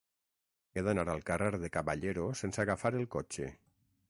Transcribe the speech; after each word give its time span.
He 0.79 0.83
d'anar 0.87 1.03
al 1.13 1.21
carrer 1.29 1.49
de 1.65 1.71
Caballero 1.77 2.25
sense 2.43 2.65
agafar 2.65 2.93
el 3.03 3.07
cotxe. 3.19 3.53